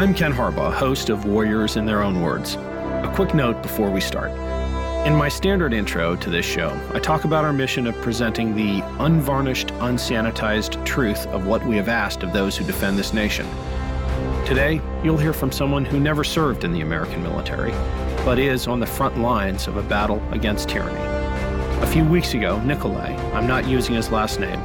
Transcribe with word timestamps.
I'm 0.00 0.14
Ken 0.14 0.32
Harbaugh, 0.32 0.72
host 0.72 1.10
of 1.10 1.26
Warriors 1.26 1.76
in 1.76 1.84
Their 1.84 2.02
Own 2.02 2.22
Words. 2.22 2.54
A 2.54 3.12
quick 3.14 3.34
note 3.34 3.62
before 3.62 3.90
we 3.90 4.00
start. 4.00 4.30
In 5.06 5.14
my 5.14 5.28
standard 5.28 5.74
intro 5.74 6.16
to 6.16 6.30
this 6.30 6.46
show, 6.46 6.70
I 6.94 7.00
talk 7.00 7.24
about 7.24 7.44
our 7.44 7.52
mission 7.52 7.86
of 7.86 7.94
presenting 7.96 8.56
the 8.56 8.80
unvarnished, 8.98 9.68
unsanitized 9.74 10.82
truth 10.86 11.26
of 11.26 11.46
what 11.46 11.66
we 11.66 11.76
have 11.76 11.90
asked 11.90 12.22
of 12.22 12.32
those 12.32 12.56
who 12.56 12.64
defend 12.64 12.98
this 12.98 13.12
nation. 13.12 13.46
Today, 14.46 14.80
you'll 15.04 15.18
hear 15.18 15.34
from 15.34 15.52
someone 15.52 15.84
who 15.84 16.00
never 16.00 16.24
served 16.24 16.64
in 16.64 16.72
the 16.72 16.80
American 16.80 17.22
military, 17.22 17.72
but 18.24 18.38
is 18.38 18.66
on 18.66 18.80
the 18.80 18.86
front 18.86 19.18
lines 19.18 19.68
of 19.68 19.76
a 19.76 19.82
battle 19.82 20.22
against 20.30 20.70
tyranny. 20.70 20.98
A 21.82 21.86
few 21.86 22.06
weeks 22.06 22.32
ago, 22.32 22.58
Nikolay, 22.62 23.14
I'm 23.34 23.46
not 23.46 23.68
using 23.68 23.96
his 23.96 24.10
last 24.10 24.40
name, 24.40 24.62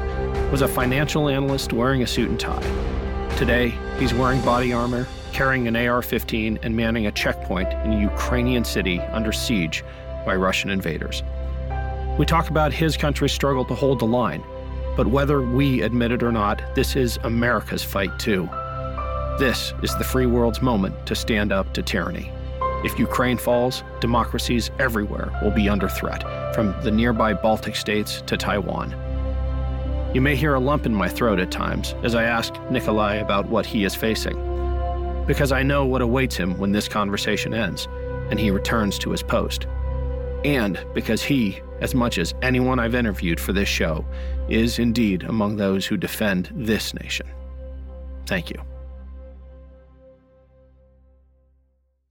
was 0.50 0.62
a 0.62 0.68
financial 0.70 1.28
analyst 1.28 1.74
wearing 1.74 2.04
a 2.04 2.08
suit 2.08 2.30
and 2.30 2.40
tie. 2.40 3.36
Today, 3.36 3.78
he's 4.00 4.14
wearing 4.14 4.40
body 4.40 4.72
armor, 4.72 5.06
carrying 5.36 5.68
an 5.68 5.76
AR 5.76 6.02
15, 6.02 6.60
and 6.64 6.78
manning 6.78 7.08
a 7.08 7.12
checkpoint 7.12 7.70
in 7.84 7.92
a 7.92 8.00
Ukrainian 8.00 8.64
city 8.64 9.02
under 9.12 9.34
siege 9.34 9.84
by 10.26 10.34
Russian 10.34 10.70
invaders. 10.70 11.24
We 12.18 12.26
talk 12.26 12.50
about 12.50 12.72
his 12.72 12.96
country's 12.96 13.34
struggle 13.34 13.66
to 13.66 13.76
hold 13.76 14.00
the 14.00 14.06
line, 14.06 14.42
but 14.96 15.08
whether 15.08 15.42
we 15.42 15.82
admit 15.82 16.14
it 16.14 16.24
or 16.24 16.32
not, 16.32 16.62
this 16.74 16.96
is 16.96 17.20
America's 17.24 17.84
fight 17.84 18.18
too. 18.18 18.48
This 19.38 19.74
is 19.84 19.94
the 19.98 20.06
free 20.06 20.26
world's 20.26 20.62
moment 20.62 21.06
to 21.08 21.16
stand 21.16 21.52
up 21.52 21.74
to 21.74 21.84
tyranny. 21.84 22.32
If 22.86 22.98
Ukraine 22.98 23.38
falls, 23.38 23.84
democracies 24.00 24.72
everywhere 24.80 25.38
will 25.44 25.52
be 25.52 25.68
under 25.68 25.90
threat, 25.90 26.24
from 26.56 26.74
the 26.82 26.92
nearby 26.92 27.34
Baltic 27.34 27.76
states 27.76 28.22
to 28.28 28.38
Taiwan. 28.38 28.92
You 30.14 30.22
may 30.22 30.38
hear 30.38 30.54
a 30.54 30.62
lump 30.62 30.86
in 30.86 30.96
my 30.96 31.10
throat 31.10 31.42
at 31.42 31.52
times 31.52 31.94
as 32.04 32.16
I 32.16 32.24
ask 32.24 32.54
Nikolay 32.72 33.20
about 33.20 33.50
what 33.50 33.66
he 33.66 33.84
is 33.84 33.96
facing. 33.96 34.55
Because 35.28 35.52
I 35.52 35.64
know 35.64 35.86
what 35.86 36.02
awaits 36.02 36.36
him 36.36 36.58
when 36.58 36.72
this 36.72 36.88
conversation 36.88 37.54
ends 37.54 37.88
and 38.30 38.40
he 38.40 38.52
returns 38.52 38.98
to 39.00 39.12
his 39.12 39.24
post. 39.24 39.68
And 40.44 40.80
because 40.94 41.24
he, 41.24 41.62
as 41.82 41.96
much 41.96 42.18
as 42.18 42.34
anyone 42.42 42.80
I've 42.80 42.96
interviewed 42.96 43.40
for 43.40 43.54
this 43.54 43.68
show, 43.68 44.06
is 44.50 44.78
indeed 44.78 45.24
among 45.24 45.56
those 45.56 45.86
who 45.86 45.98
defend 45.98 46.52
this 46.54 46.94
nation. 46.94 47.28
Thank 48.26 48.50
you. 48.50 48.62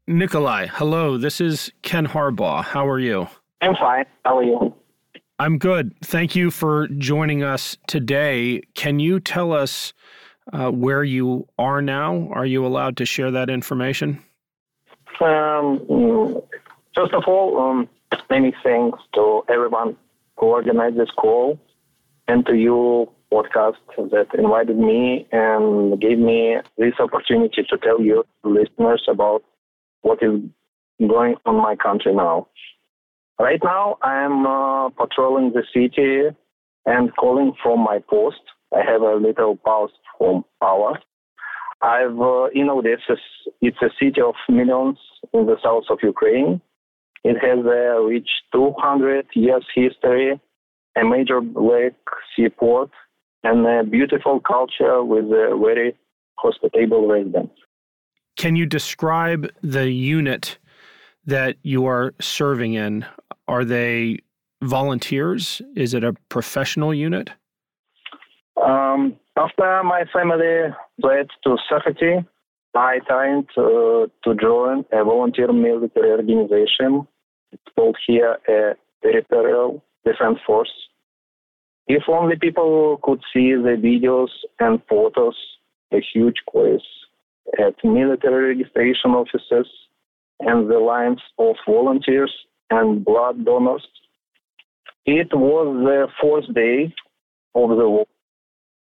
Nikolay, 0.06 0.68
hello. 0.72 1.16
This 1.16 1.40
is 1.40 1.72
Ken 1.82 2.06
Harbaugh. 2.06 2.62
How 2.62 2.86
are 2.86 2.98
you? 2.98 3.26
I'm 3.62 3.74
fine. 3.76 4.04
How 4.24 4.38
are 4.38 4.42
you? 4.42 4.74
I'm 5.38 5.58
good. 5.58 5.94
Thank 6.04 6.36
you 6.36 6.50
for 6.50 6.88
joining 6.88 7.42
us 7.42 7.76
today. 7.86 8.62
Can 8.74 9.00
you 9.00 9.18
tell 9.18 9.52
us 9.52 9.92
uh, 10.52 10.70
where 10.70 11.04
you 11.04 11.46
are 11.58 11.80
now? 11.80 12.28
Are 12.32 12.46
you 12.46 12.66
allowed 12.66 12.96
to 12.98 13.06
share 13.06 13.30
that 13.30 13.50
information? 13.50 14.22
Um, 15.20 16.40
first 16.94 17.12
of 17.12 17.24
all, 17.26 17.58
um, 17.58 17.88
many 18.30 18.54
thanks 18.62 18.98
to 19.14 19.42
everyone 19.48 19.96
who 20.36 20.46
organized 20.46 20.96
this 20.96 21.10
call 21.16 21.58
and 22.28 22.44
to 22.46 22.54
you, 22.54 23.10
podcast, 23.32 23.76
that 23.96 24.26
invited 24.34 24.78
me 24.78 25.26
and 25.32 26.00
gave 26.00 26.18
me 26.18 26.56
this 26.78 26.94
opportunity 26.98 27.64
to 27.68 27.78
tell 27.78 28.00
you 28.00 28.24
listeners 28.44 29.04
about 29.08 29.42
what 30.02 30.22
is 30.22 30.40
going 31.00 31.34
on 31.44 31.56
my 31.56 31.74
country 31.76 32.14
now. 32.14 32.46
Right 33.38 33.60
now, 33.62 33.98
I'm 34.02 34.46
uh, 34.46 34.90
patrolling 34.90 35.52
the 35.52 35.64
city 35.74 36.36
and 36.86 37.14
calling 37.16 37.52
from 37.62 37.80
my 37.80 37.98
post. 38.08 38.40
I 38.74 38.82
have 38.90 39.02
a 39.02 39.14
little 39.16 39.56
pause 39.56 39.90
from 40.18 40.44
power. 40.60 40.98
I've 41.80 42.18
uh, 42.18 42.46
in 42.54 42.68
Odessa. 42.70 43.16
It's 43.60 43.76
a 43.82 43.90
city 44.00 44.20
of 44.20 44.34
millions 44.48 44.98
in 45.32 45.46
the 45.46 45.56
south 45.62 45.84
of 45.90 45.98
Ukraine. 46.02 46.60
It 47.24 47.36
has 47.40 47.64
a 47.64 48.02
rich 48.02 48.28
200 48.52 49.26
years 49.34 49.64
history, 49.74 50.40
a 50.96 51.04
major 51.04 51.40
lake 51.40 51.94
seaport, 52.34 52.90
and 53.42 53.66
a 53.66 53.84
beautiful 53.84 54.40
culture 54.40 55.02
with 55.04 55.26
a 55.26 55.58
very 55.62 55.96
hospitable 56.36 57.06
residents. 57.08 57.54
Can 58.36 58.56
you 58.56 58.66
describe 58.66 59.48
the 59.62 59.90
unit 59.90 60.58
that 61.26 61.56
you 61.62 61.86
are 61.86 62.14
serving 62.20 62.74
in? 62.74 63.06
Are 63.46 63.64
they 63.64 64.18
volunteers? 64.62 65.62
Is 65.76 65.94
it 65.94 66.04
a 66.04 66.14
professional 66.28 66.92
unit? 66.92 67.30
Um, 68.62 69.16
after 69.36 69.82
my 69.82 70.04
family 70.12 70.74
fled 71.00 71.28
to 71.44 71.56
safety, 71.68 72.24
I 72.74 72.98
tried 73.06 73.46
to, 73.54 74.10
to 74.24 74.34
join 74.34 74.84
a 74.92 75.04
volunteer 75.04 75.52
military 75.52 76.10
organization. 76.10 77.06
It's 77.52 77.62
called 77.74 77.96
here 78.06 78.38
a 78.48 78.74
territorial 79.02 79.82
defense 80.04 80.38
force. 80.46 80.72
If 81.86 82.04
only 82.08 82.36
people 82.36 82.98
could 83.02 83.20
see 83.32 83.52
the 83.52 83.76
videos 83.78 84.30
and 84.58 84.80
photos, 84.88 85.36
a 85.92 86.00
huge 86.12 86.36
quest 86.46 86.82
at 87.58 87.74
military 87.84 88.56
registration 88.56 89.10
offices 89.10 89.66
and 90.40 90.70
the 90.70 90.78
lines 90.78 91.20
of 91.38 91.56
volunteers 91.66 92.32
and 92.70 93.04
blood 93.04 93.44
donors. 93.44 93.86
It 95.06 95.28
was 95.32 95.76
the 95.84 96.08
fourth 96.20 96.52
day 96.54 96.94
of 97.54 97.68
the 97.68 97.88
war, 97.88 98.06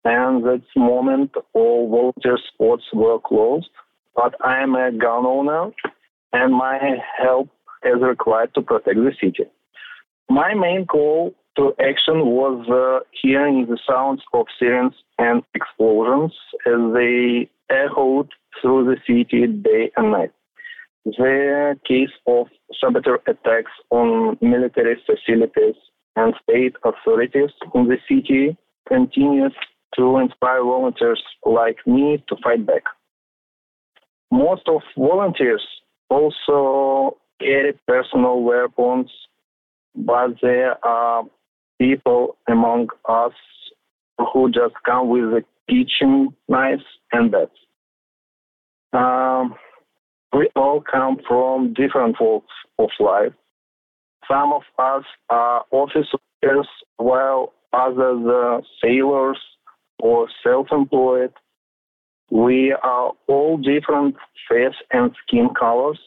and 0.04 0.46
at 0.48 0.62
the 0.74 0.82
moment 0.82 1.32
all 1.54 1.90
volunteer 1.90 2.38
sports 2.54 2.84
were 2.94 3.20
closed. 3.20 3.70
But 4.16 4.36
I 4.44 4.62
am 4.62 4.76
a 4.76 4.92
gun 4.92 5.26
owner, 5.26 5.72
and 6.34 6.54
my 6.54 6.78
help 7.18 7.50
is 7.84 8.02
required 8.02 8.54
to 8.56 8.62
protect 8.62 8.98
the 8.98 9.12
city. 9.22 9.46
My 10.30 10.54
main 10.54 10.86
call 10.86 11.34
to 11.58 11.74
action 11.80 12.26
was 12.26 12.68
uh, 12.70 13.06
hearing 13.22 13.66
the 13.68 13.78
sounds 13.88 14.22
of 14.34 14.46
sirens 14.58 14.94
and 15.18 15.44
explosions 15.54 16.34
as 16.66 16.80
they 16.94 17.50
echoed 17.70 18.30
through 18.62 18.86
the 18.86 18.98
city 19.06 19.48
day 19.48 19.92
and 19.98 20.12
night. 20.12 20.32
The 21.06 21.76
case 21.88 22.12
of 22.28 22.48
saboteur 22.80 23.20
attacks 23.28 23.72
on 23.90 24.38
military 24.42 25.02
facilities 25.06 25.76
and 26.16 26.34
state 26.44 26.76
authorities 26.84 27.50
in 27.74 27.88
the 27.88 27.98
city 28.08 28.58
continues 28.88 29.54
to 29.96 30.18
inspire 30.18 30.64
volunteers 30.64 31.22
like 31.46 31.78
me 31.86 32.24
to 32.30 32.36
fight 32.44 32.66
back. 32.66 32.84
Most 34.32 34.64
of 34.68 34.82
volunteers 34.98 35.66
also 36.10 37.18
carry 37.40 37.78
personal 37.88 38.42
weapons, 38.42 39.10
but 39.96 40.36
there 40.42 40.84
are 40.86 41.24
people 41.80 42.38
among 42.48 42.88
us 43.10 43.34
who 44.34 44.50
just 44.52 44.76
come 44.86 45.10
with 45.10 45.26
a 45.34 45.44
kitchen 45.70 46.34
knives 46.48 46.84
and 47.12 47.32
bats. 47.32 47.52
Um, 48.94 49.56
we 50.34 50.50
all 50.56 50.82
come 50.82 51.18
from 51.28 51.74
different 51.74 52.16
walks 52.20 52.54
of 52.80 52.90
life. 53.00 53.34
Some 54.30 54.54
of 54.54 54.62
us 54.78 55.04
are 55.30 55.66
officers, 55.72 56.68
while 56.98 57.54
others 57.74 58.22
are 58.26 58.62
sailors 58.82 59.40
or 60.02 60.28
self-employed. 60.44 61.32
We 62.30 62.76
are 62.84 63.12
all 63.28 63.58
different 63.58 64.16
face 64.50 64.76
and 64.92 65.12
skin 65.26 65.50
colors, 65.58 66.00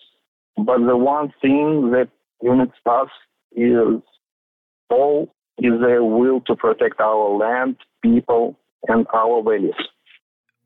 but 0.56 0.78
the 0.78 0.96
one 0.96 1.32
thing 1.40 1.90
that 1.92 2.08
unites 2.42 2.72
us 2.86 3.08
is 3.52 4.02
all 4.90 5.34
is 5.58 5.72
the 5.80 5.98
will 6.02 6.40
to 6.42 6.56
protect 6.56 7.00
our 7.00 7.36
land, 7.36 7.76
people, 8.02 8.58
and 8.88 9.06
our 9.14 9.42
values. 9.42 9.74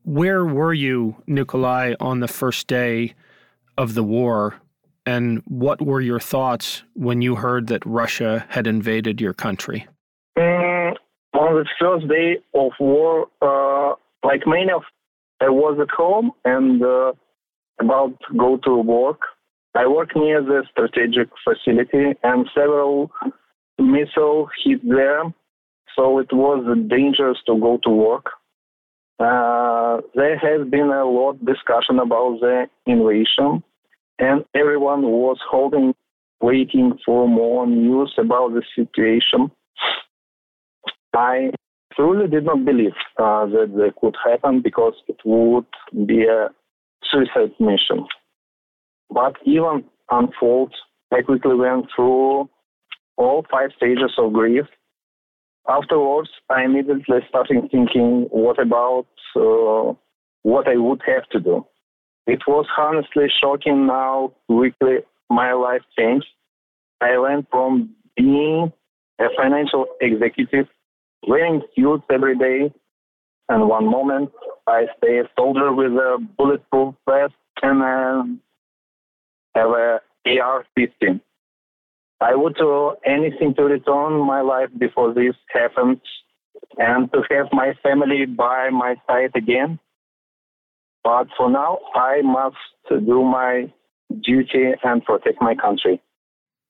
Where 0.04 0.44
were 0.44 0.72
you, 0.72 1.16
Nikolay, 1.26 1.94
on 2.00 2.20
the 2.20 2.28
first 2.28 2.66
day 2.66 3.14
of 3.76 3.94
the 3.94 4.02
war? 4.02 4.54
And 5.04 5.42
what 5.46 5.82
were 5.82 6.00
your 6.00 6.20
thoughts 6.20 6.82
when 6.94 7.20
you 7.20 7.36
heard 7.36 7.66
that 7.66 7.84
Russia 7.84 8.46
had 8.48 8.66
invaded 8.66 9.20
your 9.20 9.34
country? 9.34 9.86
On 11.48 11.54
the 11.54 11.64
first 11.80 12.06
day 12.08 12.36
of 12.52 12.72
war, 12.78 13.26
uh, 13.40 13.94
like 14.22 14.42
many 14.46 14.70
of, 14.70 14.82
I 15.40 15.48
was 15.48 15.78
at 15.80 15.88
home 15.88 16.32
and 16.44 16.82
uh, 16.84 17.12
about 17.80 18.20
to 18.28 18.36
go 18.36 18.58
to 18.64 18.76
work. 18.76 19.20
I 19.74 19.86
work 19.86 20.14
near 20.14 20.42
the 20.42 20.64
strategic 20.70 21.28
facility, 21.42 22.18
and 22.22 22.46
several 22.54 23.10
missiles 23.78 24.50
hit 24.62 24.86
there, 24.86 25.22
so 25.96 26.18
it 26.18 26.30
was 26.34 26.66
dangerous 26.90 27.38
to 27.46 27.58
go 27.58 27.78
to 27.82 27.90
work. 27.90 28.26
Uh, 29.18 30.02
there 30.14 30.36
has 30.36 30.68
been 30.68 30.90
a 30.90 31.06
lot 31.06 31.42
discussion 31.46 31.98
about 31.98 32.40
the 32.40 32.66
invasion, 32.84 33.64
and 34.18 34.44
everyone 34.54 35.00
was 35.00 35.38
holding, 35.50 35.94
waiting 36.42 36.98
for 37.06 37.26
more 37.26 37.66
news 37.66 38.12
about 38.18 38.52
the 38.52 38.62
situation. 38.76 39.50
I 41.18 41.50
truly 41.96 42.28
did 42.28 42.44
not 42.44 42.64
believe 42.64 42.98
uh, 43.18 43.46
that 43.46 43.72
that 43.76 43.94
could 44.00 44.14
happen 44.24 44.62
because 44.62 44.94
it 45.08 45.16
would 45.24 45.66
be 46.06 46.22
a 46.22 46.48
suicide 47.10 47.54
mission. 47.58 48.06
But 49.10 49.34
even 49.44 49.84
unfold, 50.10 50.72
I 51.12 51.22
quickly 51.22 51.56
went 51.56 51.86
through 51.94 52.48
all 53.16 53.44
five 53.50 53.70
stages 53.76 54.12
of 54.16 54.32
grief. 54.32 54.66
Afterwards, 55.68 56.30
I 56.48 56.62
immediately 56.62 57.18
started 57.28 57.68
thinking, 57.72 58.28
what 58.30 58.60
about 58.60 59.08
uh, 59.34 59.94
what 60.42 60.68
I 60.68 60.76
would 60.76 61.02
have 61.04 61.28
to 61.30 61.40
do? 61.40 61.66
It 62.28 62.42
was 62.46 62.66
honestly 62.78 63.26
shocking 63.40 63.88
how 63.88 64.34
quickly 64.46 64.98
my 65.28 65.52
life 65.52 65.82
changed. 65.98 66.28
I 67.00 67.18
went 67.18 67.48
from 67.50 67.96
being 68.16 68.72
a 69.18 69.24
financial 69.36 69.86
executive, 70.00 70.68
wearing 71.26 71.62
suits 71.74 72.04
every 72.10 72.36
day, 72.36 72.72
and 73.48 73.68
one 73.68 73.90
moment 73.90 74.30
I 74.66 74.86
stay 74.98 75.18
a 75.18 75.24
soldier 75.36 75.72
with 75.72 75.92
a 75.92 76.18
bulletproof 76.36 76.94
vest 77.08 77.34
and 77.62 77.82
uh, 77.82 78.22
have 79.54 79.70
a 79.70 80.00
AR-15. 80.26 81.20
I 82.20 82.34
would 82.34 82.56
do 82.56 82.94
anything 83.06 83.54
to 83.54 83.62
return 83.62 84.20
my 84.26 84.40
life 84.40 84.70
before 84.76 85.14
this 85.14 85.34
happened 85.52 86.00
and 86.76 87.10
to 87.12 87.22
have 87.30 87.46
my 87.52 87.74
family 87.82 88.26
by 88.26 88.70
my 88.70 88.96
side 89.06 89.30
again. 89.34 89.78
But 91.04 91.28
for 91.36 91.50
now, 91.50 91.78
I 91.94 92.20
must 92.22 92.56
do 92.88 93.22
my 93.22 93.72
duty 94.22 94.72
and 94.82 95.04
protect 95.04 95.40
my 95.40 95.54
country. 95.54 96.02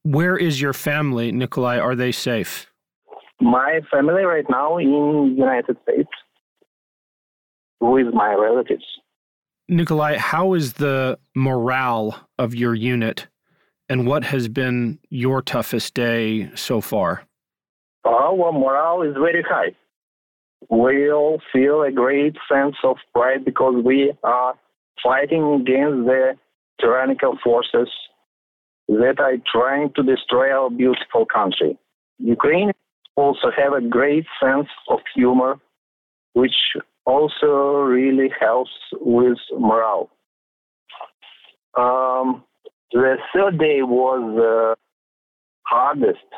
Where 0.03 0.37
is 0.37 0.61
your 0.61 0.73
family, 0.73 1.33
Nikolay? 1.33 1.79
Are 1.79 1.95
they 1.95 2.13
safe? 2.13 2.67
My 3.41 3.81
family 3.91 4.23
right 4.23 4.45
now 4.49 4.79
in 4.79 5.37
United 5.37 5.77
States 5.83 6.11
with 7.81 8.13
my 8.13 8.35
relatives. 8.35 8.85
Nikolay, 9.69 10.17
how 10.17 10.55
is 10.55 10.75
the 10.75 11.19
morale 11.35 12.29
of 12.39 12.55
your 12.55 12.75
unit 12.75 13.29
and 13.89 14.07
what 14.07 14.25
has 14.25 14.49
been 14.49 14.99
your 15.11 15.43
toughest 15.43 15.95
day 15.95 16.51
so 16.55 16.81
far? 16.81 17.25
Our 18.05 18.53
morale 18.53 19.03
is 19.03 19.15
very 19.15 19.43
high. 19.43 19.75
We 20.71 21.11
all 21.13 21.41
feel 21.53 21.83
a 21.83 21.93
great 21.93 22.37
sense 22.51 22.77
of 22.83 22.97
pride 23.15 23.45
because 23.45 23.83
we 23.85 24.13
are 24.25 24.55
fighting 25.03 25.43
against 25.61 26.07
the 26.07 26.35
tyrannical 26.81 27.39
forces 27.45 27.89
that 28.89 29.21
are 29.21 29.37
trying 29.51 29.93
to 29.95 30.03
destroy 30.03 30.51
our 30.51 30.71
beautiful 30.71 31.27
country. 31.27 31.79
Ukraine 32.19 32.73
also 33.19 33.51
have 33.57 33.73
a 33.73 33.87
great 33.87 34.27
sense 34.43 34.69
of 34.89 35.01
humor, 35.15 35.57
which 36.35 36.55
also 37.05 37.83
really 37.83 38.31
helps 38.41 38.71
with 39.01 39.39
morale. 39.59 40.11
Um, 41.77 42.45
the 42.93 43.17
third 43.35 43.59
day 43.59 43.83
was 43.83 44.21
the 44.37 44.77
hardest, 45.67 46.29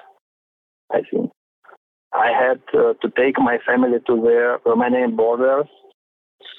I 0.93 1.01
think. 1.11 1.31
I 2.13 2.29
had 2.33 2.61
uh, 2.75 2.95
to 3.03 3.09
take 3.17 3.39
my 3.39 3.59
family 3.67 3.99
to 4.07 4.17
the 4.17 4.57
Romanian 4.67 5.17
border 5.17 5.63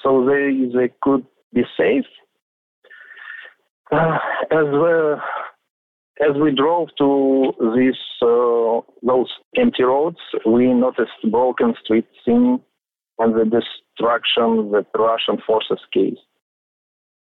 so 0.02 0.24
they, 0.24 0.70
they 0.74 0.92
could 1.02 1.26
be 1.52 1.62
safe. 1.76 2.06
Uh, 3.90 4.18
as 4.50 4.66
well, 4.72 5.20
as 6.20 6.36
we 6.40 6.54
drove 6.54 6.88
to 6.96 7.52
this 7.76 7.98
uh, 8.22 8.61
empty 9.82 9.84
roads, 9.84 10.18
we 10.46 10.72
noticed 10.72 11.30
broken 11.30 11.74
street 11.84 12.06
scene 12.24 12.60
and 13.18 13.34
the 13.34 13.44
destruction 13.44 14.70
that 14.72 14.86
Russian 14.96 15.38
forces 15.46 15.78
caused. 15.92 16.18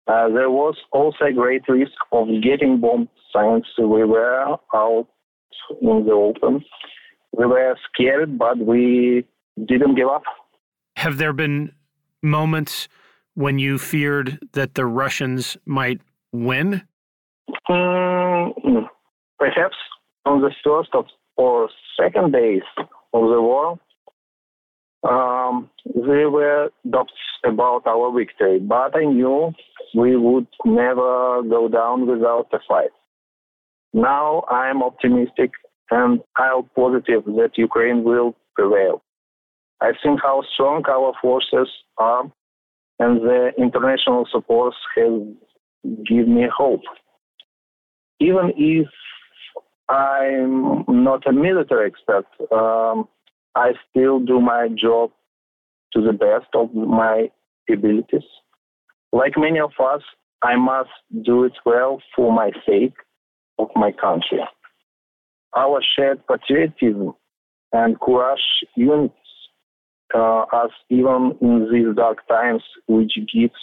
Uh, 0.07 0.27
there 0.29 0.49
was 0.49 0.75
also 0.91 1.25
a 1.25 1.33
great 1.33 1.61
risk 1.67 1.91
of 2.11 2.27
getting 2.41 2.79
bombed 2.79 3.09
since 3.33 3.65
we 3.77 4.03
were 4.03 4.57
out 4.73 5.07
in 5.81 6.05
the 6.05 6.11
open. 6.11 6.63
We 7.37 7.45
were 7.45 7.75
scared, 7.93 8.37
but 8.37 8.57
we 8.57 9.25
didn't 9.67 9.95
give 9.95 10.07
up. 10.07 10.23
Have 10.95 11.17
there 11.17 11.33
been 11.33 11.71
moments 12.23 12.87
when 13.35 13.59
you 13.59 13.77
feared 13.77 14.39
that 14.53 14.73
the 14.73 14.85
Russians 14.85 15.57
might 15.65 16.01
win? 16.33 16.81
Mm, 17.69 18.87
perhaps 19.37 19.75
on 20.25 20.41
the 20.41 20.51
first 20.63 20.89
of, 20.93 21.05
or 21.39 21.69
second 21.97 22.33
days 22.33 22.67
of 23.13 23.23
the 23.31 23.41
war, 23.41 23.79
um, 25.09 25.69
there 25.95 26.29
were 26.29 26.69
doubts 26.89 27.13
about 27.45 27.87
our 27.87 28.11
victory, 28.11 28.59
but 28.59 28.93
I 28.93 29.05
knew 29.05 29.53
we 29.95 30.17
would 30.17 30.47
never 30.65 31.41
go 31.43 31.69
down 31.69 32.07
without 32.07 32.47
a 32.51 32.59
fight. 32.67 32.91
Now 33.93 34.43
I 34.51 34.69
am 34.69 34.83
optimistic 34.83 35.51
and 35.89 36.19
I 36.37 36.47
am 36.55 36.69
positive 36.75 37.23
that 37.23 37.51
Ukraine 37.55 38.03
will 38.03 38.35
prevail. 38.55 39.01
I 39.79 39.91
think 40.03 40.19
how 40.21 40.43
strong 40.53 40.83
our 40.89 41.13
forces 41.21 41.69
are 41.97 42.23
and 42.99 43.21
the 43.21 43.51
international 43.57 44.27
support 44.29 44.73
has 44.97 45.21
given 46.05 46.35
me 46.35 46.47
hope. 46.53 46.81
Even 48.19 48.51
if 48.57 48.87
I'm 49.89 50.85
not 50.87 51.25
a 51.27 51.33
military 51.33 51.87
expert, 51.87 52.25
um, 52.51 53.07
I 53.55 53.71
still 53.89 54.19
do 54.19 54.39
my 54.39 54.67
job 54.69 55.11
to 55.93 56.01
the 56.01 56.13
best 56.13 56.47
of 56.53 56.73
my 56.73 57.31
abilities. 57.69 58.27
Like 59.11 59.33
many 59.35 59.59
of 59.59 59.71
us, 59.83 60.01
I 60.43 60.55
must 60.55 60.91
do 61.23 61.43
it 61.43 61.53
well 61.65 62.01
for 62.15 62.31
my 62.31 62.51
sake 62.67 62.93
of 63.57 63.69
my 63.75 63.91
country. 63.91 64.39
Our 65.57 65.81
shared 65.95 66.21
patriotism 66.27 67.13
and 67.73 67.99
courage 67.99 68.39
unites 68.75 69.15
uh, 70.13 70.41
us 70.53 70.71
even 70.89 71.35
in 71.41 71.69
these 71.71 71.95
dark 71.95 72.27
times, 72.27 72.63
which 72.87 73.13
gives 73.33 73.53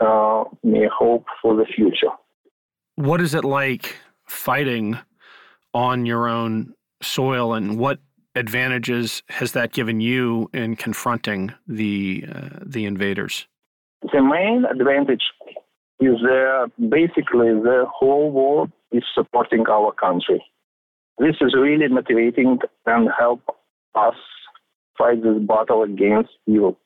uh, 0.00 0.44
me 0.62 0.88
hope 0.96 1.26
for 1.40 1.56
the 1.56 1.64
future. 1.64 2.12
What 2.94 3.20
is 3.20 3.34
it 3.34 3.44
like 3.44 3.96
fighting 4.26 4.98
on 5.74 6.06
your 6.06 6.28
own 6.28 6.74
soil, 7.02 7.54
and 7.54 7.78
what 7.78 7.98
advantages 8.34 9.22
has 9.28 9.52
that 9.52 9.72
given 9.72 10.00
you 10.00 10.50
in 10.52 10.76
confronting 10.76 11.52
the 11.66 12.24
uh, 12.34 12.48
the 12.64 12.86
invaders? 12.86 13.46
The 14.12 14.22
main 14.22 14.64
advantage 14.64 15.22
is 16.00 16.16
that 16.22 16.70
basically 16.78 17.50
the 17.50 17.86
whole 17.92 18.30
world 18.30 18.72
is 18.90 19.04
supporting 19.14 19.64
our 19.68 19.92
country. 19.92 20.44
This 21.18 21.36
is 21.40 21.54
really 21.54 21.88
motivating 21.88 22.58
and 22.86 23.08
help 23.16 23.40
us 23.94 24.14
fight 24.98 25.22
this 25.22 25.38
battle 25.40 25.82
against 25.82 26.30
evil. 26.46 26.78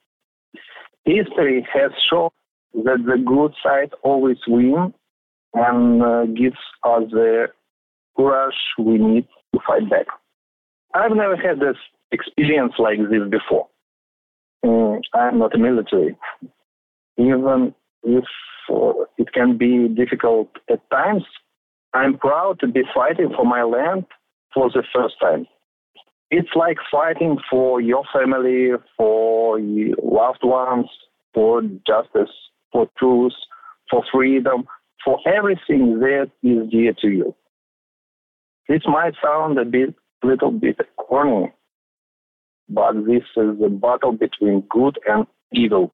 History 1.04 1.66
has 1.72 1.92
shown 2.10 2.30
that 2.74 2.98
the 3.06 3.22
good 3.24 3.54
side 3.62 3.92
always 4.02 4.38
wins 4.46 4.92
and 5.54 6.02
uh, 6.02 6.24
gives 6.26 6.58
us 6.84 7.04
the 7.10 7.46
courage 8.16 8.54
we 8.78 8.98
need 8.98 9.26
to 9.54 9.60
fight 9.66 9.88
back. 9.90 10.06
I've 10.94 11.14
never 11.14 11.36
had 11.36 11.60
this 11.60 11.76
experience 12.12 12.74
like 12.78 12.98
this 12.98 13.28
before. 13.30 13.68
Mm, 14.64 15.00
I'm 15.14 15.38
not 15.38 15.54
a 15.54 15.58
military. 15.58 16.16
Even 17.18 17.74
if 18.02 18.24
uh, 18.72 18.92
it 19.18 19.32
can 19.32 19.56
be 19.56 19.88
difficult 19.88 20.48
at 20.70 20.88
times, 20.90 21.24
I'm 21.94 22.18
proud 22.18 22.60
to 22.60 22.66
be 22.66 22.82
fighting 22.94 23.32
for 23.34 23.44
my 23.44 23.62
land 23.62 24.04
for 24.52 24.70
the 24.70 24.82
first 24.94 25.14
time. 25.20 25.46
It's 26.30 26.48
like 26.56 26.78
fighting 26.90 27.38
for 27.48 27.80
your 27.80 28.02
family, 28.12 28.70
for 28.96 29.58
your 29.60 29.96
loved 30.02 30.42
ones, 30.42 30.86
for 31.32 31.62
justice, 31.86 32.34
for 32.72 32.88
truth, 32.98 33.32
for 33.90 34.02
freedom, 34.12 34.64
for 35.04 35.20
everything 35.26 36.00
that 36.00 36.30
is 36.42 36.68
dear 36.70 36.92
to 37.00 37.08
you. 37.08 37.34
This 38.68 38.82
might 38.86 39.14
sound 39.22 39.58
a 39.58 39.64
bit 39.64 39.94
little 40.22 40.50
bit 40.50 40.78
corny, 40.96 41.52
but 42.68 42.94
this 43.06 43.22
is 43.36 43.58
the 43.60 43.68
battle 43.70 44.12
between 44.12 44.62
good 44.68 44.98
and 45.06 45.26
evil. 45.52 45.92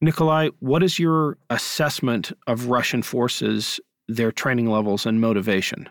Nikolay, 0.00 0.50
what 0.60 0.82
is 0.82 0.98
your 0.98 1.38
assessment 1.50 2.32
of 2.46 2.68
Russian 2.68 3.02
forces, 3.02 3.80
their 4.06 4.30
training 4.30 4.70
levels, 4.70 5.06
and 5.06 5.20
motivation? 5.20 5.88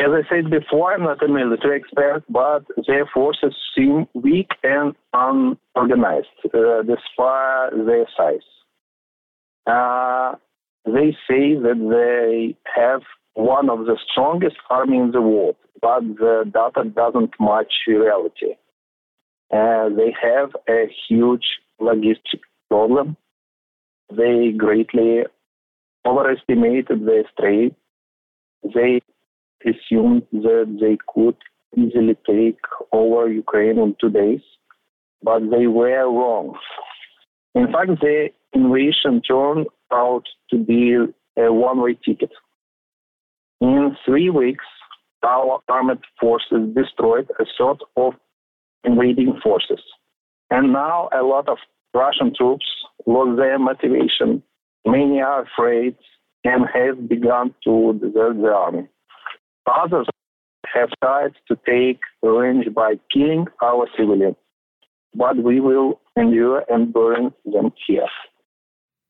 As 0.00 0.08
I 0.10 0.28
said 0.28 0.50
before, 0.50 0.92
I'm 0.92 1.04
not 1.04 1.22
a 1.22 1.28
military 1.28 1.80
expert, 1.80 2.24
but 2.28 2.64
their 2.88 3.08
forces 3.14 3.54
seem 3.76 4.06
weak 4.12 4.50
and 4.64 4.92
unorganized 5.12 6.26
uh, 6.52 6.82
despite 6.82 7.70
their 7.86 8.06
size. 8.16 8.40
Uh, 9.66 10.34
they 10.84 11.16
say 11.28 11.54
that 11.54 11.78
they 11.88 12.56
have 12.74 13.02
one 13.34 13.68
of 13.68 13.80
the 13.86 13.98
strongest 14.10 14.56
army 14.70 14.98
in 14.98 15.10
the 15.10 15.20
world, 15.20 15.56
but 15.80 16.00
the 16.00 16.44
data 16.52 16.88
doesn't 16.88 17.32
match 17.40 17.72
reality. 17.86 18.54
Uh, 19.52 19.88
they 19.90 20.14
have 20.20 20.50
a 20.68 20.86
huge 21.08 21.44
logistic 21.80 22.40
problem. 22.70 23.16
they 24.16 24.52
greatly 24.56 25.22
overestimated 26.06 27.06
their 27.06 27.24
strength. 27.32 27.76
They 28.74 29.00
assumed 29.64 30.22
that 30.32 30.78
they 30.80 30.98
could 31.12 31.36
easily 31.76 32.16
take 32.26 32.60
over 32.92 33.28
Ukraine 33.28 33.78
in 33.78 33.96
two 34.00 34.10
days, 34.10 34.42
but 35.22 35.40
they 35.50 35.66
were 35.66 36.08
wrong. 36.10 36.56
In 37.54 37.66
fact, 37.72 38.00
the 38.00 38.28
invasion 38.52 39.22
turned 39.22 39.66
out 39.92 40.24
to 40.50 40.56
be 40.58 40.94
a 41.36 41.52
one 41.52 41.80
way 41.80 41.98
ticket. 42.04 42.30
In 43.60 43.96
three 44.04 44.30
weeks, 44.30 44.64
our 45.22 45.60
armed 45.68 46.04
forces 46.20 46.74
destroyed 46.74 47.30
a 47.40 47.44
sort 47.56 47.80
of 47.96 48.14
invading 48.84 49.40
forces. 49.42 49.80
And 50.50 50.72
now 50.72 51.08
a 51.12 51.22
lot 51.22 51.48
of 51.48 51.58
Russian 51.94 52.34
troops 52.36 52.66
lost 53.06 53.38
their 53.38 53.58
motivation. 53.58 54.42
Many 54.86 55.20
are 55.20 55.42
afraid 55.42 55.96
and 56.44 56.64
have 56.74 57.08
begun 57.08 57.54
to 57.64 57.94
desert 57.94 58.36
the 58.40 58.52
army. 58.52 58.88
Others 59.66 60.06
have 60.74 60.90
tried 61.02 61.32
to 61.48 61.56
take 61.66 62.00
revenge 62.22 62.74
by 62.74 62.94
killing 63.12 63.46
our 63.62 63.86
civilians, 63.96 64.36
but 65.14 65.36
we 65.36 65.60
will 65.60 66.00
endure 66.16 66.64
and 66.68 66.92
burn 66.92 67.32
them 67.44 67.72
here. 67.86 68.08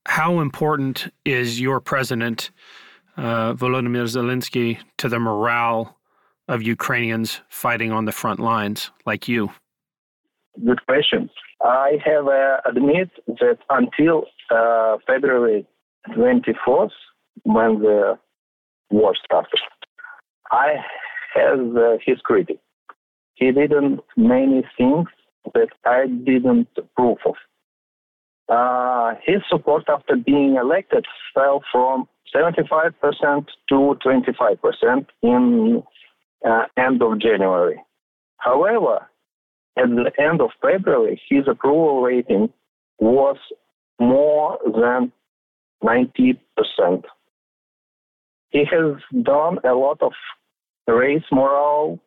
How 0.06 0.40
important 0.40 1.08
is 1.24 1.60
your 1.60 1.80
president, 1.80 2.50
uh, 3.16 3.54
Volodymyr 3.54 4.04
Zelensky, 4.04 4.78
to 4.98 5.08
the 5.08 5.18
morale 5.18 5.96
of 6.48 6.62
Ukrainians 6.62 7.40
fighting 7.48 7.92
on 7.92 8.04
the 8.04 8.12
front 8.12 8.40
lines 8.40 8.90
like 9.06 9.28
you? 9.28 9.50
Good 10.64 10.84
question. 10.86 11.30
I 11.62 11.98
have 12.04 12.26
uh, 12.26 12.56
admit 12.66 13.10
that 13.26 13.58
until 13.70 14.24
uh, 14.50 14.98
February 15.06 15.66
24th, 16.10 16.90
when 17.44 17.80
the 17.80 18.18
war 18.90 19.14
started, 19.24 19.60
I 20.50 20.74
have 21.34 21.76
uh, 21.76 21.96
his 22.04 22.18
critic. 22.22 22.58
He 23.34 23.50
didn't 23.50 24.00
many 24.16 24.62
things 24.76 25.08
that 25.54 25.68
I 25.84 26.06
didn't 26.06 26.68
approve 26.76 27.18
of. 27.26 27.34
Uh, 28.48 29.14
his 29.24 29.40
support 29.48 29.84
after 29.88 30.16
being 30.16 30.56
elected 30.56 31.06
fell 31.34 31.62
from 31.72 32.06
75% 32.34 32.92
to 33.68 33.96
25% 34.04 35.06
in 35.22 35.82
uh, 36.46 36.64
end 36.76 37.02
of 37.02 37.20
January. 37.20 37.80
However, 38.38 39.08
at 39.76 39.88
the 39.88 40.10
end 40.18 40.40
of 40.40 40.50
February, 40.60 41.20
his 41.28 41.48
approval 41.48 42.02
rating 42.02 42.52
was 42.98 43.36
more 43.98 44.58
than 44.64 45.12
90%. 45.82 46.38
He 48.50 48.64
has 48.70 48.96
done 49.22 49.58
a 49.64 49.74
lot 49.74 50.00
of 50.00 50.12
raise 50.86 51.24
morale 51.32 51.98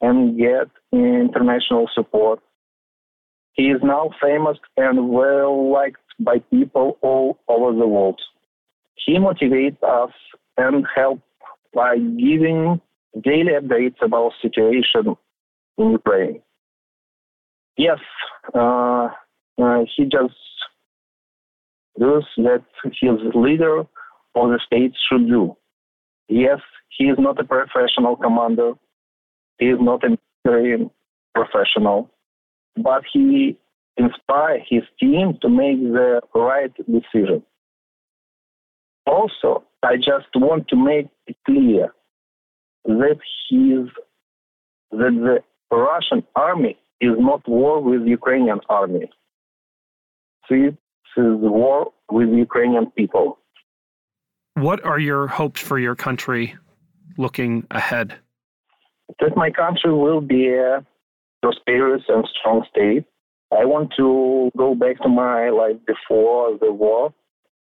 and 0.00 0.38
get 0.38 0.68
international 0.92 1.88
support. 1.94 2.40
He 3.52 3.64
is 3.64 3.80
now 3.82 4.10
famous 4.22 4.58
and 4.76 5.10
well 5.10 5.70
liked 5.72 5.98
by 6.18 6.38
people 6.50 6.98
all 7.02 7.38
over 7.48 7.76
the 7.76 7.86
world. 7.86 8.20
He 9.04 9.14
motivates 9.14 9.82
us 9.82 10.12
and 10.56 10.86
helps 10.94 11.22
by 11.74 11.96
giving 11.96 12.80
daily 13.22 13.52
updates 13.60 14.00
about 14.02 14.32
situation 14.40 15.16
in 15.78 15.90
Ukraine. 15.92 16.42
Yes, 17.76 17.98
uh, 18.54 19.08
uh, 19.60 19.80
he 19.96 20.04
just 20.04 20.34
does 21.98 22.24
that 22.36 22.64
his 22.84 23.18
leader 23.34 23.80
of 23.80 23.86
the 24.34 24.60
state 24.64 24.92
should 25.08 25.28
do. 25.28 25.56
Yes, 26.28 26.60
he 26.96 27.04
is 27.04 27.18
not 27.18 27.40
a 27.40 27.44
professional 27.44 28.16
commander. 28.16 28.72
He 29.58 29.66
is 29.66 29.78
not 29.80 30.02
a 30.04 30.16
professional, 31.34 32.10
but 32.76 33.02
he 33.12 33.56
inspires 33.96 34.62
his 34.68 34.82
team 34.98 35.38
to 35.42 35.48
make 35.48 35.80
the 35.80 36.20
right 36.34 36.72
decision. 36.76 37.42
Also, 39.06 39.64
I 39.82 39.96
just 39.96 40.28
want 40.34 40.68
to 40.68 40.76
make 40.76 41.08
it 41.26 41.36
clear 41.44 41.92
that 42.84 43.18
he's 43.48 43.88
that 44.92 45.42
the 45.70 45.76
Russian 45.76 46.24
army 46.34 46.78
is 47.00 47.16
not 47.18 47.48
war 47.48 47.80
with 47.82 48.06
Ukrainian 48.06 48.60
army. 48.68 49.10
This 50.48 50.74
is 51.16 51.36
war 51.38 51.92
with 52.10 52.28
Ukrainian 52.30 52.90
people. 52.90 53.38
What 54.54 54.84
are 54.84 54.98
your 54.98 55.28
hopes 55.28 55.60
for 55.60 55.78
your 55.78 55.94
country 55.94 56.56
looking 57.16 57.66
ahead? 57.70 58.16
That 59.20 59.36
my 59.36 59.50
country 59.50 59.92
will 59.92 60.20
be 60.20 60.48
a 60.48 60.84
prosperous 61.42 62.02
and 62.08 62.26
strong 62.38 62.64
state. 62.70 63.04
I 63.52 63.64
want 63.64 63.92
to 63.96 64.50
go 64.56 64.74
back 64.74 65.00
to 65.02 65.08
my 65.08 65.50
life 65.50 65.76
before 65.86 66.56
the 66.60 66.72
war, 66.72 67.12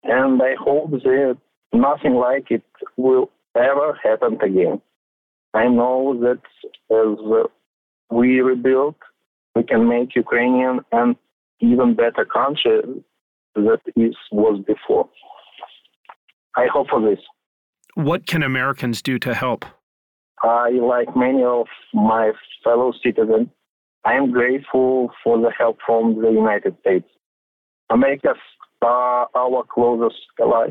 and 0.04 0.42
I 0.42 0.56
hope 0.60 0.92
that 0.92 1.38
nothing 1.74 2.16
like 2.16 2.52
it 2.52 2.64
will 2.98 3.32
ever 3.56 3.98
happen 4.04 4.38
again. 4.42 4.82
I 5.54 5.68
know 5.68 6.18
that 6.22 6.42
as 6.92 7.18
we 8.10 8.42
rebuild, 8.42 8.96
we 9.56 9.64
can 9.64 9.88
make 9.88 10.16
Ukrainian 10.16 10.80
an 10.92 11.16
even 11.60 11.96
better 11.96 12.26
country 12.26 12.82
that 13.56 13.80
it 13.96 14.16
was 14.32 14.64
before. 14.66 15.10
I 16.56 16.68
hope 16.72 16.88
for 16.90 17.02
this. 17.02 17.20
What 17.96 18.26
can 18.26 18.44
Americans 18.44 19.02
do 19.02 19.20
to 19.20 19.34
help? 19.34 19.66
I, 20.44 20.70
like 20.72 21.16
many 21.16 21.44
of 21.44 21.68
my 21.94 22.32
fellow 22.64 22.94
citizens, 23.04 23.50
I 24.04 24.14
am 24.14 24.32
grateful 24.32 25.12
for 25.24 25.40
the 25.40 25.52
help 25.58 25.78
from 25.86 26.22
the 26.22 26.32
United 26.32 26.76
States. 26.82 27.08
America 27.90 28.34
are 28.82 29.28
our 29.36 29.64
closest 29.72 30.18
ally. 30.40 30.70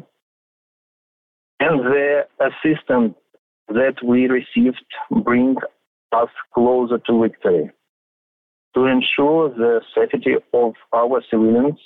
And 1.60 1.80
the 1.80 2.26
assistance 2.40 3.14
that 3.68 3.94
we 4.04 4.26
received 4.26 4.84
bring 5.24 5.56
us 6.12 6.28
closer 6.52 6.98
to 6.98 7.22
victory. 7.22 7.70
To 8.74 8.84
ensure 8.86 9.50
the 9.50 9.80
safety 9.94 10.34
of 10.52 10.74
our 10.92 11.22
civilians, 11.30 11.78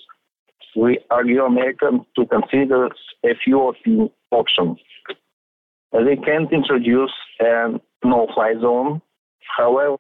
we 0.77 0.99
argue 1.11 1.43
Americans 1.43 2.03
to 2.17 2.25
consider 2.27 2.89
a 3.25 3.35
few 3.45 3.75
options. 4.31 4.79
They 5.93 6.17
can't 6.17 6.53
introduce 6.53 7.13
a 7.41 7.81
no-fly 8.05 8.55
zone. 8.61 9.03
However, 9.57 9.97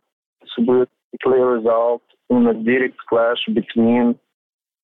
will 1.25 1.45
result 1.45 2.03
in 2.31 2.47
a 2.47 2.55
direct 2.55 2.97
clash 3.09 3.39
between 3.53 4.19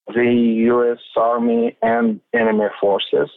the 0.06 0.32
U.S. 0.66 0.98
Army 1.16 1.76
and 1.82 2.20
enemy 2.34 2.66
forces. 2.80 3.30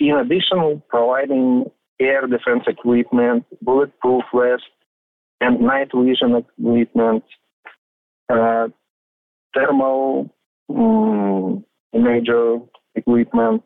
In 0.00 0.16
addition, 0.16 0.82
providing 0.88 1.66
air 2.00 2.26
defense 2.26 2.64
equipment, 2.66 3.44
bulletproof 3.62 4.22
vests, 4.34 4.66
and 5.40 5.60
night 5.60 5.88
vision 5.94 6.36
equipment, 6.36 7.24
uh, 8.28 8.68
thermal 9.54 10.30
um, 10.68 11.64
equipment 12.94 13.62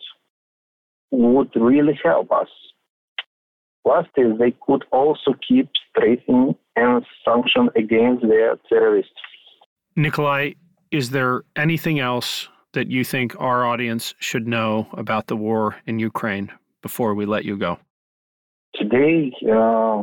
would 1.11 1.51
really 1.55 1.99
help 2.03 2.31
us. 2.33 2.49
Last 3.85 4.11
is 4.17 4.39
they 4.39 4.55
could 4.67 4.85
also 4.93 5.35
keep 5.47 5.69
tracing 5.97 6.55
and 6.77 7.05
sanction 7.25 7.69
against 7.77 8.23
their 8.23 8.57
terrorists. 8.69 9.13
Nikolay, 9.97 10.55
is 10.91 11.11
there 11.11 11.43
anything 11.57 11.99
else 11.99 12.49
that 12.73 12.91
you 12.91 13.05
think 13.05 13.39
our 13.39 13.67
audience 13.67 14.15
should 14.19 14.47
know 14.47 14.89
about 14.93 15.27
the 15.27 15.37
war 15.37 15.77
in 15.87 15.99
Ukraine 15.99 16.51
before 16.81 17.15
we 17.15 17.27
let 17.27 17.45
you 17.45 17.57
go? 17.57 17.79
Today, 18.75 19.33
uh, 19.51 20.01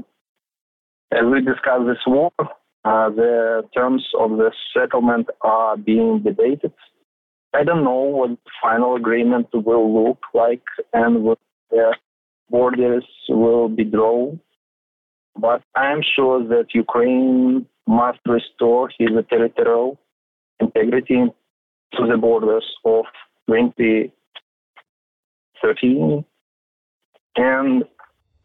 as 1.12 1.26
we 1.26 1.42
discuss 1.42 1.82
this 1.88 1.98
war, 2.06 2.32
uh, 2.86 3.10
the 3.10 3.64
terms 3.74 4.08
of 4.20 4.32
the 4.32 4.52
settlement 4.74 5.28
are 5.42 5.76
being 5.76 6.22
debated. 6.24 6.74
I 7.54 7.64
don't 7.64 7.84
know 7.84 8.02
what 8.02 8.30
the 8.30 8.52
final 8.62 8.96
agreement 8.96 9.48
will 9.54 10.08
look 10.08 10.20
like 10.34 10.64
and 10.94 11.24
what 11.24 11.40
the 11.72 11.96
borders 12.50 13.06
will 13.28 13.68
be 13.70 13.84
drawn, 13.84 14.40
but 15.36 15.62
I 15.76 15.92
am 15.92 16.02
sure 16.16 16.44
that 16.48 16.74
Ukraine 16.74 17.68
must 17.88 18.20
restore 18.26 18.90
its 19.00 19.30
territorial 19.30 20.00
integrity 20.60 21.26
to 21.94 22.08
the 22.08 22.18
borders 22.18 22.66
of 22.86 23.06
2013. 23.48 26.26
And 27.36 27.84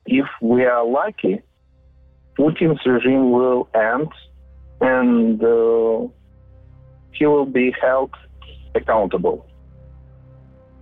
if 0.06 0.26
we 0.40 0.64
are 0.64 0.86
lucky, 0.86 1.42
Putin's 2.38 2.80
regime 2.86 3.32
will 3.32 3.68
end 3.74 4.08
and 4.80 5.42
uh, 5.42 6.06
he 7.12 7.26
will 7.26 7.46
be 7.46 7.74
held 7.80 8.10
accountable. 8.74 9.46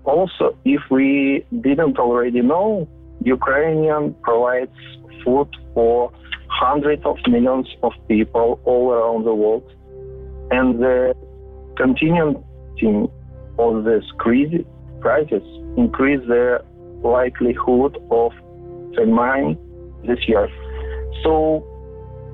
also, 0.04 0.56
if 0.64 0.80
we 0.90 1.44
didn't 1.60 1.98
already 1.98 2.40
know, 2.40 2.88
Ukrainian 3.24 4.14
provides 4.22 4.76
food 5.24 5.48
for 5.74 6.12
hundreds 6.48 7.04
of 7.04 7.16
millions 7.28 7.68
of 7.82 7.92
people 8.08 8.60
all 8.64 8.92
around 8.92 9.24
the 9.24 9.34
world. 9.34 9.64
And 10.50 10.78
the 10.80 11.14
continuing 11.76 12.42
of 13.58 13.84
this 13.84 14.04
crisis 14.20 15.42
increase 15.76 16.20
the 16.26 16.64
likelihood 17.02 17.96
of 18.10 18.32
famine 18.96 19.58
this 20.06 20.18
year. 20.28 20.48
So 21.22 21.64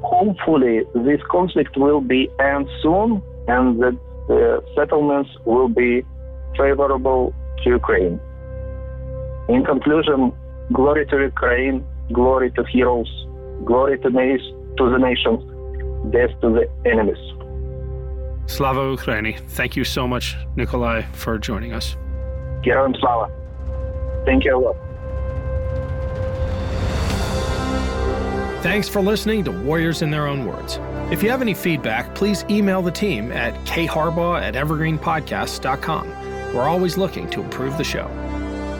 hopefully 0.03 0.83
this 0.95 1.21
conflict 1.31 1.77
will 1.77 2.01
be 2.01 2.29
end 2.41 2.69
soon 2.83 3.23
and 3.47 3.79
the 3.81 4.63
settlements 4.77 5.31
will 5.45 5.69
be 5.69 6.03
favorable 6.57 7.35
to 7.63 7.71
Ukraine. 7.71 8.21
In 9.49 9.65
conclusion, 9.65 10.33
Glory 10.73 11.07
to 11.07 11.21
Ukraine. 11.21 11.85
Glory 12.13 12.51
to 12.53 12.65
heroes. 12.65 13.09
Glory 13.65 13.99
to, 13.99 14.11
na- 14.11 14.37
to 14.79 14.91
the 14.91 14.99
nations. 14.99 15.43
Death 16.13 16.31
to 16.41 16.51
the 16.51 16.69
enemies. 16.85 17.19
Slava 18.47 18.81
Ukraini. 18.81 19.39
Thank 19.51 19.77
you 19.77 19.85
so 19.85 20.09
much, 20.09 20.37
Nikolay, 20.57 21.07
for 21.13 21.39
joining 21.39 21.73
us. 21.73 21.97
Героям 22.63 22.95
слава. 22.99 23.31
Thank 24.25 24.45
you 24.45 24.57
a 24.57 24.59
lot. 24.59 24.77
Thanks 28.63 28.89
for 28.89 29.01
listening 29.01 29.45
to 29.45 29.53
Warriors 29.53 30.03
in 30.03 30.11
Their 30.11 30.27
Own 30.27 30.45
Words. 30.45 30.81
If 31.13 31.23
you 31.23 31.31
have 31.31 31.41
any 31.41 31.55
feedback, 31.55 32.15
please 32.15 32.45
email 32.51 32.83
the 32.83 32.91
team 32.91 33.33
at 33.33 33.55
kharbaugh 33.65 34.43
at 34.43 34.55
evergreenpodcasts.com. 34.55 36.09
We're 36.55 36.69
always 36.69 36.99
looking 36.99 37.31
to 37.31 37.41
improve 37.43 37.79
the 37.79 37.85
show. 37.85 38.09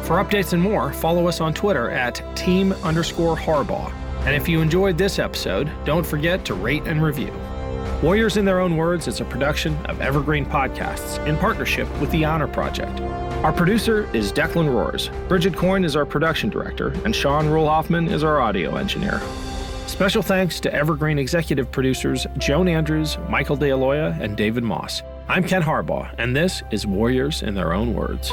For 0.09 0.25
updates 0.25 0.55
and 0.55 0.63
more, 0.63 0.91
follow 0.91 1.29
us 1.29 1.43
on 1.43 1.53
Twitter 1.53 1.91
at 1.91 2.23
team 2.35 2.73
underscore 2.83 3.37
Harbaugh. 3.37 3.93
And 4.25 4.35
if 4.35 4.49
you 4.49 4.63
enjoyed 4.63 4.97
this 4.97 5.19
episode, 5.19 5.71
don't 5.85 6.07
forget 6.07 6.47
to 6.47 6.55
rate 6.55 6.85
and 6.87 7.03
review. 7.03 7.31
Warriors 8.03 8.39
in 8.39 8.47
Their 8.47 8.61
Own 8.61 8.79
Words 8.79 9.07
is 9.07 9.21
a 9.21 9.27
production 9.27 9.77
of 9.85 10.01
Evergreen 10.01 10.47
Podcasts 10.47 11.23
in 11.27 11.37
partnership 11.37 11.87
with 12.01 12.11
the 12.11 12.25
Honor 12.25 12.49
Project. 12.49 12.99
Our 13.45 13.53
producer 13.53 14.09
is 14.17 14.33
Declan 14.33 14.73
Roars. 14.73 15.11
Bridget 15.29 15.55
Coyne 15.55 15.85
is 15.85 15.95
our 15.95 16.07
production 16.07 16.49
director, 16.49 16.89
and 17.05 17.15
Sean 17.15 17.47
Rule 17.47 17.69
is 18.09 18.25
our 18.25 18.41
audio 18.41 18.77
engineer. 18.77 19.21
Special 19.87 20.23
thanks 20.23 20.59
to 20.61 20.73
Evergreen 20.73 21.19
executive 21.19 21.71
producers 21.71 22.27
Joan 22.39 22.67
Andrews, 22.67 23.19
Michael 23.29 23.59
DeAloia, 23.59 24.19
and 24.23 24.39
David 24.39 24.65
Moss. 24.65 25.03
I'm 25.29 25.45
Ken 25.45 25.61
Harbaugh, 25.61 26.11
and 26.17 26.35
this 26.35 26.63
is 26.71 26.87
Warriors 26.87 27.43
in 27.43 27.55
Their 27.55 27.75
Own 27.75 27.93
Words. 27.93 28.33